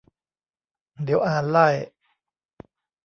[1.03, 1.67] เดี๋ยวอ่านไล่